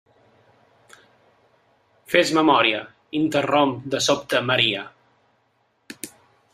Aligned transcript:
Fes 2.13 2.33
memòria 2.39 2.81
—interromp 2.87 3.79
de 3.95 4.03
sobte 4.09 4.43
Maria—. 4.51 4.91